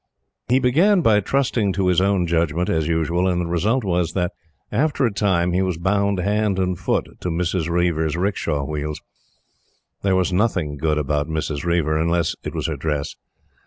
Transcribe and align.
He 0.49 0.57
began 0.57 1.01
by 1.01 1.19
trusting 1.19 1.73
to 1.73 1.85
his 1.85 2.01
own 2.01 2.25
judgment, 2.25 2.69
as 2.69 2.87
usual, 2.87 3.27
and 3.27 3.39
the 3.39 3.45
result 3.45 3.83
was 3.83 4.13
that, 4.13 4.31
after 4.71 5.05
a 5.05 5.13
time, 5.13 5.51
he 5.53 5.61
was 5.61 5.77
bound 5.77 6.17
hand 6.19 6.57
and 6.57 6.75
foot 6.75 7.07
to 7.21 7.29
Mrs. 7.29 7.69
Reiver's 7.69 8.17
'rickshaw 8.17 8.63
wheels. 8.63 8.99
There 10.01 10.15
was 10.15 10.33
nothing 10.33 10.77
good 10.79 10.97
about 10.97 11.27
Mrs. 11.29 11.63
Reiver, 11.63 11.99
unless 12.01 12.35
it 12.43 12.55
was 12.55 12.65
her 12.65 12.77
dress. 12.77 13.15